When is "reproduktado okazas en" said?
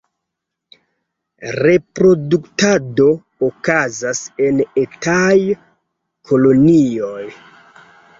1.65-4.63